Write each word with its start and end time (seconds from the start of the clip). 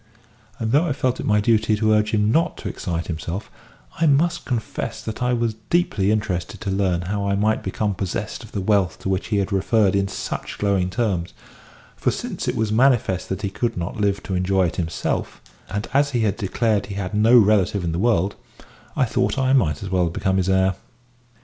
And 0.57 0.71
though 0.71 0.87
I 0.87 0.93
felt 0.93 1.19
it 1.19 1.27
my 1.27 1.39
duty 1.39 1.75
to 1.75 1.91
urge 1.91 2.09
him 2.09 2.31
not 2.31 2.57
to 2.57 2.67
excite 2.67 3.05
himself, 3.05 3.51
I 3.99 4.07
must 4.07 4.45
confess 4.45 4.99
that 5.03 5.21
I 5.21 5.31
was 5.33 5.53
deeply 5.69 6.09
interested 6.09 6.59
to 6.61 6.71
learn 6.71 7.01
how 7.03 7.27
I 7.27 7.35
might 7.35 7.61
become 7.61 7.93
possessed 7.93 8.43
of 8.43 8.51
the 8.51 8.61
wealth 8.61 8.97
to 9.01 9.09
which 9.09 9.27
he 9.27 9.37
had 9.37 9.51
referred 9.51 9.95
in 9.95 10.07
such 10.07 10.57
glowing 10.57 10.89
terms; 10.89 11.35
for 11.95 12.09
since 12.09 12.47
it 12.47 12.55
was 12.55 12.71
manifest 12.71 13.29
that 13.29 13.43
he 13.43 13.51
could 13.51 13.77
not 13.77 14.01
live 14.01 14.23
to 14.23 14.33
enjoy 14.33 14.65
it 14.65 14.77
himself, 14.77 15.39
and 15.69 15.87
as 15.93 16.09
he 16.13 16.21
had 16.21 16.35
declared 16.35 16.87
he 16.87 16.95
had 16.95 17.13
no 17.13 17.37
relative 17.37 17.83
in 17.83 17.91
the 17.91 17.99
world, 17.99 18.33
I 18.95 19.05
thought 19.05 19.37
I 19.37 19.53
might 19.53 19.83
as 19.83 19.91
well 19.91 20.09
become 20.09 20.37
his 20.37 20.49
heir. 20.49 20.73